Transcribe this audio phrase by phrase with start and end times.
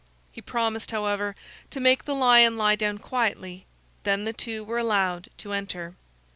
[0.31, 1.35] He promised, however,
[1.69, 3.67] to make the lion lie down quietly;
[4.01, 5.93] then the two were allowed to enter.